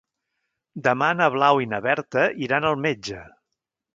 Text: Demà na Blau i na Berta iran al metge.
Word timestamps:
Demà 0.87 1.09
na 1.17 1.27
Blau 1.35 1.61
i 1.65 1.69
na 1.75 1.81
Berta 1.87 2.25
iran 2.47 2.67
al 2.71 2.83
metge. 2.87 3.21